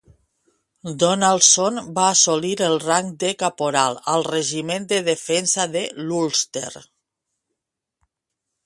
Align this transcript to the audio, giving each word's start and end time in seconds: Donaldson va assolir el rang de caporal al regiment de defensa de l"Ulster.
Donaldson 1.01 1.77
va 1.97 2.05
assolir 2.13 2.55
el 2.69 2.79
rang 2.85 3.13
de 3.25 3.31
caporal 3.45 4.01
al 4.15 4.27
regiment 4.31 4.89
de 4.95 5.03
defensa 5.11 5.71
de 5.77 5.87
l"Ulster. 6.07 6.69